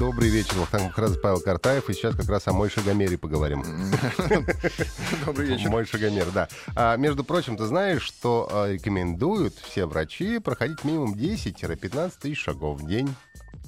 Добрый 0.00 0.30
вечер, 0.30 0.54
Вахтанг 0.56 0.84
Махарадзе, 0.84 1.18
Павел 1.20 1.40
Картаев. 1.40 1.90
И 1.90 1.92
сейчас 1.92 2.16
как 2.16 2.26
раз 2.30 2.48
о 2.48 2.54
Мой 2.54 2.70
Шагомере 2.70 3.18
поговорим. 3.18 3.62
Добрый 5.26 5.46
вечер. 5.46 5.68
Мой 5.68 5.84
Шагомер, 5.84 6.30
да. 6.30 6.48
А, 6.74 6.96
между 6.96 7.22
прочим, 7.22 7.58
ты 7.58 7.66
знаешь, 7.66 8.00
что 8.00 8.48
а, 8.50 8.72
рекомендуют 8.72 9.56
все 9.56 9.84
врачи 9.84 10.38
проходить 10.38 10.84
минимум 10.84 11.12
10-15 11.12 12.12
тысяч 12.18 12.42
шагов 12.42 12.80
в 12.80 12.88
день. 12.88 13.14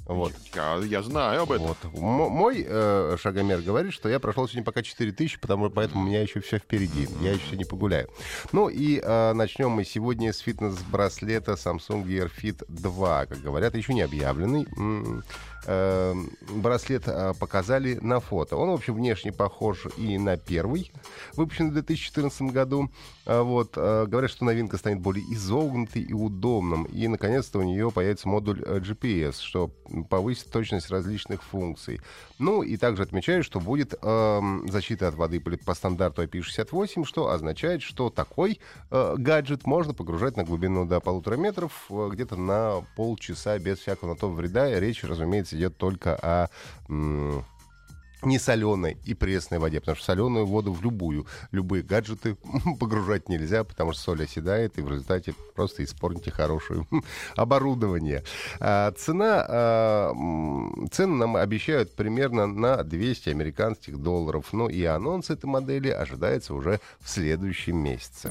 Вот. 0.07 0.33
Я, 0.55 0.79
я 0.79 1.03
знаю 1.03 1.43
об 1.43 1.53
этом. 1.53 1.67
Вот. 1.67 1.79
М- 1.85 2.01
мой 2.33 2.65
э, 2.67 3.17
шагомер 3.21 3.61
говорит, 3.61 3.93
что 3.93 4.09
я 4.09 4.19
прошел 4.19 4.49
сегодня 4.49 4.65
пока 4.65 4.83
4 4.83 5.13
тысячи, 5.13 5.39
потому 5.39 5.69
поэтому 5.69 6.03
у 6.03 6.07
меня 6.07 6.23
еще 6.23 6.41
все 6.41 6.59
впереди. 6.59 7.09
Я 7.21 7.33
еще 7.33 7.57
не 7.59 7.65
погуляю. 7.65 8.09
Ну 8.53 8.69
и 8.71 8.99
э, 9.03 9.33
начнем 9.35 9.71
мы 9.71 9.85
сегодня 9.85 10.33
с 10.33 10.39
фитнес-браслета 10.39 11.53
Samsung 11.53 12.05
Gear 12.05 12.31
Fit 12.35 12.65
2. 12.69 13.27
Как 13.27 13.39
говорят, 13.43 13.75
еще 13.77 13.93
не 13.93 14.01
объявленный. 14.01 14.67
М- 14.77 15.23
э, 15.67 16.15
браслет 16.51 17.05
э, 17.07 17.33
показали 17.39 17.99
на 18.01 18.21
фото. 18.21 18.57
Он, 18.57 18.71
в 18.71 18.75
общем, 18.75 18.95
внешне 18.95 19.33
похож 19.33 19.87
и 19.97 20.19
на 20.19 20.37
первый, 20.37 20.93
выпущенный 21.35 21.71
в 21.71 21.75
2014 21.75 22.43
году. 22.53 22.91
А 23.25 23.43
вот, 23.43 23.75
э, 23.77 24.07
говорят, 24.07 24.31
что 24.31 24.45
новинка 24.45 24.77
станет 24.79 25.01
более 25.01 25.25
изогнутой 25.33 26.03
и 26.03 26.13
удобным. 26.13 26.85
И, 26.85 27.07
наконец-то, 27.07 27.61
у 27.61 27.63
нее 27.63 27.91
появится 27.91 28.29
модуль 28.29 28.63
э, 28.65 28.79
GPS, 28.79 29.41
что 29.41 29.71
повысит 30.11 30.51
точность 30.51 30.91
различных 30.91 31.43
функций. 31.43 32.01
Ну, 32.39 32.63
и 32.63 32.77
также 32.77 33.05
отмечают, 33.05 33.47
что 33.47 33.61
будет 33.61 33.95
э, 34.01 34.41
защита 34.67 35.09
от 35.09 35.15
воды 35.15 35.41
по, 35.41 35.75
стандарту 35.75 36.25
IP68, 36.25 37.05
что 37.05 37.29
означает, 37.29 37.83
что 37.83 38.11
такой 38.11 38.59
э, 38.91 39.15
гаджет 39.17 39.67
можно 39.67 39.95
погружать 39.95 40.37
на 40.37 40.43
глубину 40.43 40.85
до 40.85 40.99
полутора 40.99 41.37
метров 41.37 41.89
где-то 41.89 42.37
на 42.37 42.85
полчаса 42.97 43.59
без 43.59 43.79
всякого 43.79 44.11
на 44.11 44.17
то 44.17 44.29
вреда. 44.29 44.81
Речь, 44.81 45.05
разумеется, 45.05 45.52
идет 45.55 45.77
только 45.77 46.15
о... 46.15 46.49
М- 46.89 47.45
не 48.25 48.39
соленой 48.39 48.97
и 49.05 49.15
пресной 49.15 49.59
воде, 49.59 49.81
потому 49.81 49.97
что 49.97 50.07
соленую 50.07 50.47
воду 50.47 50.73
в 50.73 50.83
любую, 50.83 51.27
любые 51.51 51.83
гаджеты 51.83 52.37
погружать 52.81 53.29
нельзя, 53.29 53.65
потому 53.65 53.93
что 53.93 54.03
соль 54.03 54.25
оседает, 54.25 54.79
и 54.79 54.83
в 54.83 54.91
результате 54.91 55.35
просто 55.55 55.85
испортите 55.85 56.31
хорошее 56.31 56.87
оборудование. 57.37 58.23
А, 58.61 58.93
цена, 58.93 59.45
а, 59.49 60.13
цены 60.91 61.17
нам 61.17 61.37
обещают 61.37 61.95
примерно 61.95 62.47
на 62.47 62.83
200 62.83 63.31
американских 63.31 63.99
долларов, 63.99 64.47
ну 64.53 64.69
и 64.69 64.85
анонс 64.85 65.31
этой 65.31 65.47
модели 65.47 65.89
ожидается 65.89 66.55
уже 66.55 66.81
в 67.01 67.09
следующем 67.09 67.77
месяце. 67.79 68.31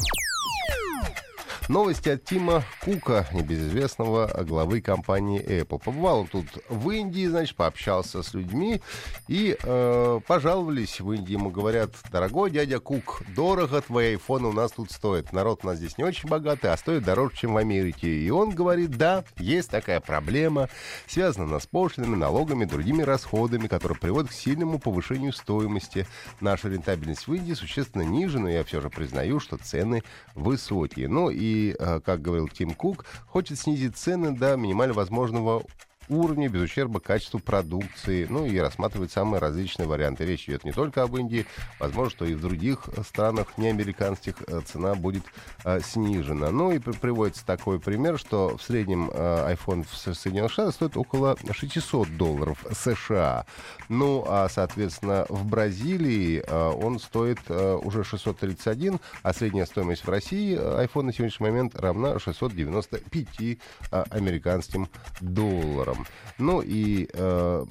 Новости 1.70 2.10
от 2.10 2.26
Тима 2.26 2.64
Кука, 2.82 3.28
небезызвестного 3.34 4.44
главы 4.44 4.82
компании 4.82 5.42
Apple. 5.42 5.80
Побывал 5.80 6.22
он 6.22 6.28
тут 6.28 6.48
в 6.70 6.90
Индии, 6.90 7.28
значит, 7.28 7.56
пообщался 7.56 8.24
с 8.24 8.34
людьми 8.34 8.82
и 9.28 9.56
э, 9.62 10.20
пожаловались 10.28 11.00
в 11.00 11.12
Индии. 11.12 11.34
Ему 11.34 11.50
говорят, 11.50 11.92
дорогой 12.12 12.52
дядя 12.52 12.80
Кук, 12.80 13.22
дорого 13.36 13.82
твои 13.82 14.12
айфоны 14.12 14.48
у 14.48 14.52
нас 14.52 14.72
тут 14.72 14.92
стоят. 14.92 15.32
Народ 15.34 15.62
у 15.64 15.68
нас 15.68 15.78
здесь 15.78 15.98
не 15.98 16.04
очень 16.04 16.28
богатый, 16.28 16.72
а 16.72 16.78
стоит 16.78 17.04
дороже, 17.04 17.36
чем 17.38 17.54
в 17.54 17.58
Америке. 17.58 18.10
И 18.10 18.30
он 18.32 18.50
говорит, 18.50 18.92
да, 18.98 19.24
есть 19.38 19.70
такая 19.70 20.00
проблема, 20.02 20.68
связана 21.08 21.46
она 21.46 21.60
с 21.60 21.68
пошлинами, 21.68 22.16
налогами, 22.16 22.66
другими 22.66 23.04
расходами, 23.04 23.68
которые 23.68 23.98
приводят 23.98 24.32
к 24.32 24.34
сильному 24.34 24.80
повышению 24.80 25.32
стоимости. 25.32 26.08
Наша 26.42 26.70
рентабельность 26.70 27.28
в 27.28 27.34
Индии 27.34 27.54
существенно 27.54 28.02
ниже, 28.02 28.40
но 28.40 28.50
я 28.50 28.64
все 28.64 28.82
же 28.82 28.90
признаю, 28.90 29.40
что 29.40 29.58
цены 29.58 30.04
высокие. 30.36 31.08
Ну 31.08 31.30
и 31.30 31.51
Э, 31.78 32.00
как 32.00 32.22
говорил 32.22 32.48
Тим 32.48 32.74
Кук, 32.74 33.06
хочет 33.28 33.60
снизить 33.60 33.98
цены 33.98 34.32
до 34.32 34.56
минимально 34.56 34.94
возможного 34.94 35.64
уровне, 36.10 36.48
без 36.48 36.62
ущерба 36.62 37.00
качеству 37.00 37.40
продукции, 37.40 38.26
ну 38.30 38.46
и 38.46 38.58
рассматривать 38.58 39.12
самые 39.12 39.40
различные 39.40 39.88
варианты. 39.88 40.26
Речь 40.26 40.48
идет 40.48 40.64
не 40.64 40.72
только 40.72 41.04
об 41.04 41.16
Индии, 41.16 41.46
возможно, 41.80 42.12
что 42.12 42.26
и 42.26 42.34
в 42.34 42.42
других 42.42 42.90
странах 43.08 43.58
неамериканских 43.58 44.36
э, 44.48 44.62
цена 44.66 44.96
будет 44.96 45.24
а, 45.64 45.80
снижена. 45.80 46.52
Ну 46.52 46.72
и 46.72 46.80
при, 46.80 46.92
приводится 46.94 47.46
такой 47.46 47.80
пример, 47.80 48.18
что 48.18 48.58
в 48.58 48.64
среднем 48.64 49.10
а, 49.14 49.52
iPhone 49.54 49.86
в 49.90 49.96
Соединенных 50.16 50.52
Штатах 50.52 50.76
стоит 50.76 50.98
около 50.98 51.38
600 51.52 52.18
долларов 52.18 52.66
США. 52.74 53.46
Ну, 53.90 54.26
а, 54.28 54.48
соответственно, 54.50 55.26
в 55.30 55.46
Бразилии 55.46 56.44
а, 56.48 56.72
он 56.72 57.00
стоит 57.00 57.40
а, 57.50 57.78
уже 57.78 58.04
631, 58.04 59.00
а 59.24 59.34
средняя 59.34 59.66
стоимость 59.66 60.06
в 60.06 60.10
России 60.10 60.58
iPhone 60.58 61.04
на 61.04 61.14
сегодняшний 61.14 61.48
момент 61.48 61.76
равна 61.76 62.20
695 62.20 63.58
а, 63.92 64.06
американским 64.12 64.90
долларам. 65.20 65.91
Ну 66.38 66.62
и 66.62 67.08
э, 67.14 67.66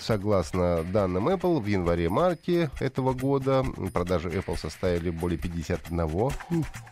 согласно 0.00 0.82
данным 0.84 1.28
Apple, 1.28 1.60
в 1.60 1.66
январе-марте 1.66 2.70
этого 2.80 3.12
года 3.12 3.64
продажи 3.92 4.28
Apple 4.30 4.58
составили 4.58 5.10
более 5.10 5.38
51, 5.38 6.08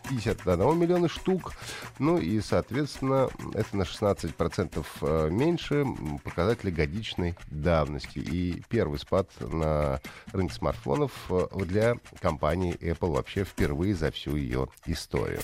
51 0.09 0.79
миллиона 0.79 1.07
штук. 1.07 1.53
Ну 1.99 2.17
и, 2.17 2.39
соответственно, 2.41 3.29
это 3.53 3.77
на 3.77 3.83
16% 3.83 4.85
э, 5.01 5.29
меньше 5.29 5.85
показатели 6.23 6.71
годичной 6.71 7.35
давности. 7.49 8.19
И 8.19 8.61
первый 8.69 8.99
спад 8.99 9.29
на 9.39 9.99
рынке 10.33 10.55
смартфонов 10.55 11.11
э, 11.29 11.47
для 11.65 11.95
компании 12.19 12.77
Apple 12.81 13.15
вообще 13.15 13.43
впервые 13.43 13.95
за 13.95 14.11
всю 14.11 14.35
ее 14.35 14.67
историю. 14.85 15.39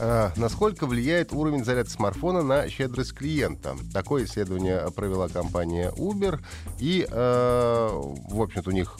А, 0.00 0.32
насколько 0.36 0.86
влияет 0.86 1.32
уровень 1.32 1.64
заряда 1.64 1.90
смартфона 1.90 2.42
на 2.42 2.68
щедрость 2.68 3.14
клиента? 3.14 3.76
Такое 3.92 4.24
исследование 4.24 4.88
провела 4.94 5.28
компания 5.28 5.92
Uber, 5.96 6.40
и, 6.78 7.06
э, 7.08 7.88
в 8.30 8.40
общем-то, 8.40 8.70
у 8.70 8.72
них 8.72 8.96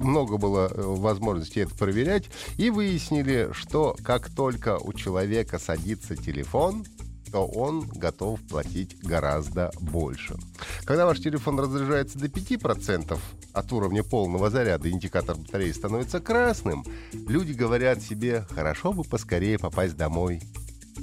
много 0.00 0.36
было 0.36 0.70
э, 0.70 0.82
возможностей 0.82 1.60
это 1.60 1.74
проверять, 1.74 2.28
и 2.58 2.68
выяснили, 2.68 3.50
что 3.52 3.96
как 4.04 4.28
только 4.28 4.78
у 4.78 4.92
человека 4.92 5.58
садится 5.58 6.16
телефон, 6.16 6.84
то 7.32 7.46
он 7.46 7.88
готов 7.88 8.40
платить 8.42 8.96
гораздо 9.02 9.72
больше. 9.80 10.36
Когда 10.84 11.06
ваш 11.06 11.18
телефон 11.20 11.58
разряжается 11.58 12.18
до 12.18 12.26
5% 12.26 13.18
от 13.54 13.72
уровня 13.72 14.02
полного 14.02 14.50
заряда, 14.50 14.90
индикатор 14.90 15.34
батареи 15.34 15.72
становится 15.72 16.20
красным, 16.20 16.84
люди 17.12 17.52
говорят 17.52 18.02
себе, 18.02 18.44
хорошо 18.50 18.92
бы 18.92 19.02
поскорее 19.02 19.58
попасть 19.58 19.96
домой. 19.96 20.42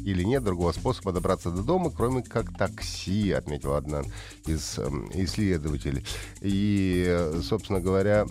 Или 0.05 0.23
нет 0.23 0.43
другого 0.43 0.71
способа 0.71 1.11
добраться 1.11 1.49
до 1.49 1.63
дома, 1.63 1.89
кроме 1.89 2.21
как 2.21 2.55
такси, 2.55 3.31
отметила 3.31 3.77
одна 3.77 4.03
из 4.45 4.77
э, 4.77 4.87
исследователей. 5.15 6.05
И, 6.41 7.29
собственно 7.43 7.81
говоря, 7.81 8.25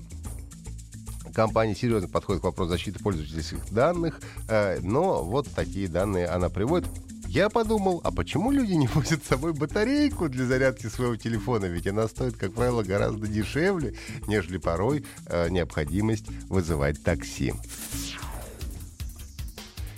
компания 1.34 1.74
серьезно 1.74 2.08
подходит 2.08 2.42
к 2.42 2.44
вопросу 2.44 2.70
защиты 2.70 2.98
пользовательских 3.00 3.72
данных, 3.72 4.20
э, 4.48 4.78
но 4.82 5.22
вот 5.24 5.48
такие 5.48 5.88
данные 5.88 6.26
она 6.26 6.48
приводит. 6.48 6.88
Я 7.30 7.48
подумал, 7.48 8.00
а 8.02 8.10
почему 8.10 8.50
люди 8.50 8.72
не 8.72 8.88
возят 8.94 9.22
с 9.22 9.28
собой 9.28 9.52
батарейку 9.52 10.28
для 10.28 10.46
зарядки 10.46 10.88
своего 10.88 11.14
телефона? 11.14 11.66
Ведь 11.66 11.86
она 11.86 12.08
стоит, 12.08 12.36
как 12.36 12.52
правило, 12.54 12.82
гораздо 12.82 13.28
дешевле, 13.28 13.94
нежели 14.26 14.58
порой 14.58 15.04
э, 15.26 15.48
необходимость 15.48 16.26
вызывать 16.48 17.00
такси. 17.04 17.54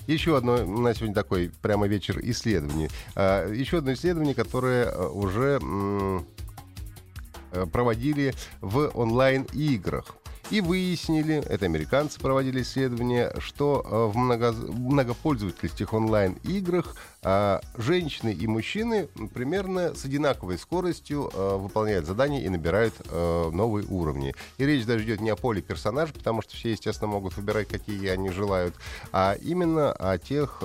Еще 0.06 0.36
одно 0.36 0.62
на 0.66 0.92
сегодня 0.92 1.14
такой 1.14 1.50
прямо 1.62 1.86
вечер 1.86 2.20
исследований. 2.22 2.90
А, 3.14 3.50
еще 3.50 3.78
одно 3.78 3.94
исследование, 3.94 4.34
которое 4.34 4.84
э, 4.84 5.08
уже 5.08 5.58
э, 7.52 7.66
проводили 7.72 8.34
в 8.60 8.90
онлайн-играх 8.92 10.18
и 10.52 10.60
выяснили, 10.60 11.42
это 11.48 11.64
американцы 11.64 12.20
проводили 12.20 12.60
исследование, 12.60 13.32
что 13.38 13.82
э, 13.84 14.12
в 14.12 14.18
много, 14.18 14.52
многопользовательских 14.52 15.94
онлайн-играх 15.94 16.94
э, 17.22 17.60
женщины 17.78 18.34
и 18.34 18.46
мужчины 18.46 19.08
примерно 19.32 19.94
с 19.94 20.04
одинаковой 20.04 20.58
скоростью 20.58 21.30
э, 21.32 21.56
выполняют 21.56 22.04
задания 22.04 22.42
и 22.42 22.50
набирают 22.50 22.92
новые 23.10 23.86
уровни. 23.86 24.34
И 24.58 24.66
речь 24.66 24.84
даже 24.84 25.04
идет 25.04 25.22
не 25.22 25.30
о 25.30 25.36
поле 25.36 25.62
персонажа, 25.62 26.12
потому 26.12 26.42
что 26.42 26.54
все, 26.54 26.72
естественно, 26.72 27.10
могут 27.10 27.34
выбирать, 27.36 27.68
какие 27.68 28.08
они 28.08 28.28
желают, 28.28 28.74
а 29.10 29.34
именно 29.40 29.90
о 29.92 30.18
тех 30.18 30.62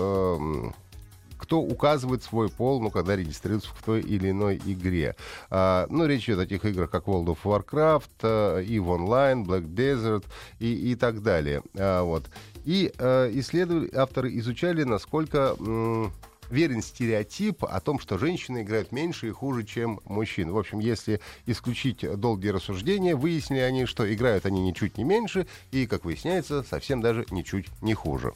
кто 1.48 1.62
указывает 1.62 2.24
свой 2.24 2.50
пол, 2.50 2.82
ну, 2.82 2.92
когда 2.92 3.16
регистрируется 3.16 3.70
в 3.74 3.82
той 3.82 4.02
или 4.02 4.32
иной 4.32 4.62
игре. 4.66 5.16
А, 5.50 5.88
ну, 5.90 6.06
речь 6.06 6.26
идет 6.26 6.40
о 6.40 6.42
таких 6.42 6.66
играх, 6.66 6.92
как 6.92 7.06
World 7.06 7.38
of 7.38 7.38
Warcraft, 7.46 8.66
EVE 8.66 8.86
Online, 8.86 9.46
Black 9.46 9.66
Desert 9.74 10.26
и, 10.60 10.92
и 10.92 10.96
так 10.96 11.24
далее. 11.24 11.62
А, 11.78 12.04
вот. 12.04 12.26
И 12.66 12.92
э, 12.98 13.32
исследовали, 13.34 13.90
авторы 13.96 14.38
изучали, 14.38 14.84
насколько 14.84 15.56
верен 16.50 16.82
стереотип 16.82 17.64
о 17.64 17.80
том, 17.80 18.00
что 18.00 18.18
женщины 18.18 18.64
играют 18.64 18.92
меньше 18.92 19.28
и 19.28 19.32
хуже, 19.32 19.64
чем 19.64 20.02
мужчины. 20.04 20.52
В 20.52 20.58
общем, 20.58 20.80
если 20.80 21.22
исключить 21.46 22.06
долгие 22.20 22.50
рассуждения, 22.50 23.16
выяснили 23.16 23.60
они, 23.60 23.86
что 23.86 24.14
играют 24.14 24.46
они 24.46 24.62
ничуть 24.62 24.98
не 24.98 25.06
меньше 25.06 25.48
и, 25.72 25.88
как 25.88 26.04
выясняется, 26.04 26.64
совсем 26.64 27.02
даже 27.02 27.26
ничуть 27.32 27.68
не 27.82 27.94
хуже. 27.94 28.34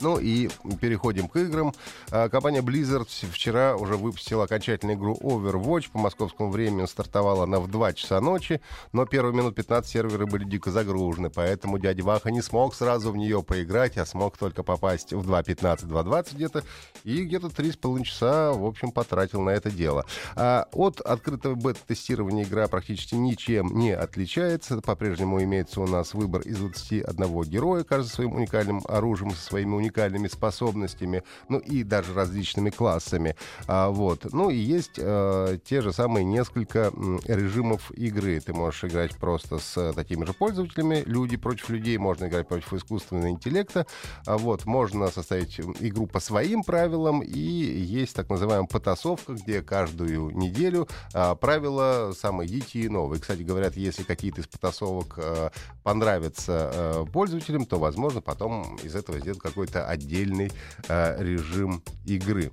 Ну 0.00 0.18
и 0.18 0.48
переходим 0.80 1.28
к 1.28 1.36
играм. 1.36 1.74
А, 2.10 2.28
компания 2.28 2.62
Blizzard 2.62 3.08
вчера 3.30 3.76
уже 3.76 3.96
выпустила 3.96 4.44
окончательную 4.44 4.96
игру 4.96 5.18
Overwatch. 5.20 5.90
По 5.92 5.98
московскому 5.98 6.50
времени 6.50 6.86
стартовала 6.86 7.44
она 7.44 7.60
в 7.60 7.70
2 7.70 7.92
часа 7.92 8.20
ночи, 8.20 8.62
но 8.92 9.04
первые 9.04 9.34
минут 9.34 9.54
15 9.54 9.90
серверы 9.90 10.26
были 10.26 10.44
дико 10.44 10.70
загружены, 10.70 11.28
поэтому 11.28 11.78
дядя 11.78 12.02
Ваха 12.02 12.30
не 12.30 12.40
смог 12.40 12.74
сразу 12.74 13.12
в 13.12 13.16
нее 13.16 13.42
поиграть, 13.42 13.98
а 13.98 14.06
смог 14.06 14.38
только 14.38 14.62
попасть 14.62 15.12
в 15.12 15.30
2.15, 15.30 15.86
2.20 15.86 16.34
где-то, 16.34 16.64
и 17.04 17.22
где-то 17.24 17.48
3,5 17.48 18.04
часа, 18.04 18.52
в 18.52 18.64
общем, 18.64 18.92
потратил 18.92 19.42
на 19.42 19.50
это 19.50 19.70
дело. 19.70 20.06
А 20.34 20.66
от 20.72 21.00
открытого 21.00 21.54
бета-тестирования 21.56 22.44
игра 22.44 22.68
практически 22.68 23.16
ничем 23.16 23.78
не 23.78 23.92
отличается. 23.92 24.80
По-прежнему 24.80 25.42
имеется 25.42 25.82
у 25.82 25.86
нас 25.86 26.14
выбор 26.14 26.40
из 26.42 26.56
21 26.58 27.42
героя, 27.42 27.84
каждый 27.84 28.08
своим 28.08 28.34
уникальным 28.34 28.82
оружием, 28.88 29.32
со 29.32 29.42
своими 29.42 29.74
уникальными 29.74 29.89
уникальными 29.90 30.28
способностями, 30.28 31.22
ну 31.48 31.58
и 31.58 31.82
даже 31.82 32.14
различными 32.14 32.70
классами. 32.70 33.36
А, 33.66 33.90
вот. 33.90 34.32
Ну 34.32 34.50
и 34.50 34.56
есть 34.56 34.98
а, 34.98 35.58
те 35.58 35.80
же 35.82 35.92
самые 35.92 36.24
несколько 36.24 36.92
режимов 37.26 37.90
игры. 37.92 38.40
Ты 38.40 38.54
можешь 38.54 38.84
играть 38.84 39.16
просто 39.16 39.58
с 39.58 39.92
такими 39.92 40.24
же 40.24 40.32
пользователями, 40.32 41.02
люди 41.06 41.36
против 41.36 41.68
людей, 41.70 41.98
можно 41.98 42.26
играть 42.26 42.46
против 42.46 42.72
искусственного 42.72 43.30
интеллекта. 43.30 43.86
А, 44.26 44.38
вот. 44.38 44.64
Можно 44.64 45.08
составить 45.08 45.58
игру 45.80 46.06
по 46.06 46.20
своим 46.20 46.62
правилам, 46.62 47.20
и 47.22 47.38
есть 47.38 48.14
так 48.14 48.28
называемая 48.30 48.68
потасовка, 48.68 49.34
где 49.34 49.62
каждую 49.62 50.30
неделю 50.30 50.88
а, 51.12 51.34
правила 51.34 52.12
самые 52.16 52.48
дикие 52.48 52.84
и 52.84 52.88
новые. 52.88 53.20
Кстати, 53.20 53.42
говорят, 53.42 53.76
если 53.76 54.04
какие-то 54.04 54.40
из 54.40 54.46
потасовок 54.46 55.14
а, 55.18 55.50
понравятся 55.82 56.70
а, 56.72 57.04
пользователям, 57.06 57.66
то, 57.66 57.78
возможно, 57.78 58.20
потом 58.20 58.76
из 58.82 58.94
этого 58.94 59.18
сделают 59.18 59.42
какой-то 59.42 59.79
это 59.80 59.86
отдельный 59.88 60.52
э, 60.88 61.22
режим 61.22 61.82
игры. 62.06 62.50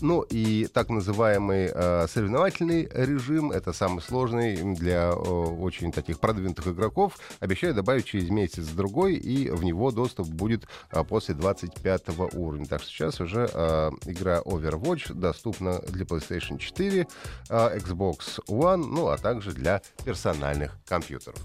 Ну 0.00 0.22
и 0.22 0.68
так 0.72 0.90
называемый 0.90 1.72
э, 1.74 2.06
соревновательный 2.08 2.88
режим, 2.92 3.50
это 3.50 3.72
самый 3.72 4.00
сложный 4.00 4.76
для 4.76 5.08
э, 5.08 5.12
очень 5.12 5.90
таких 5.90 6.20
продвинутых 6.20 6.68
игроков, 6.68 7.18
обещаю 7.40 7.74
добавить 7.74 8.04
через 8.04 8.30
месяц-другой, 8.30 9.14
и 9.14 9.50
в 9.50 9.64
него 9.64 9.90
доступ 9.90 10.28
будет 10.28 10.68
э, 10.92 11.02
после 11.02 11.34
25 11.34 12.10
уровня. 12.34 12.66
Так 12.66 12.82
что 12.82 12.90
сейчас 12.90 13.20
уже 13.20 13.50
э, 13.52 13.90
игра 14.06 14.38
Overwatch 14.42 15.14
доступна 15.14 15.80
для 15.80 16.04
PlayStation 16.04 16.58
4, 16.58 17.08
э, 17.48 17.78
Xbox 17.78 18.38
One, 18.46 18.84
ну 18.84 19.08
а 19.08 19.18
также 19.18 19.50
для 19.50 19.82
персональных 20.04 20.78
компьютеров. 20.86 21.44